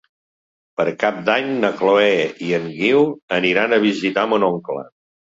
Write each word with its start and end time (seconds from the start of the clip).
Per 0.79 0.85
Cap 1.01 1.17
d'Any 1.25 1.49
na 1.65 1.69
Chloé 1.81 2.15
i 2.45 2.49
en 2.59 2.65
Guiu 2.77 3.03
aniran 3.37 3.77
a 3.77 3.79
visitar 3.83 4.23
mon 4.33 4.47
oncle. 4.49 4.87